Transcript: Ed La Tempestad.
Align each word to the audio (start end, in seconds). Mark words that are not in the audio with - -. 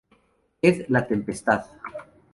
Ed 0.63 0.87
La 0.89 1.05
Tempestad. 1.07 1.61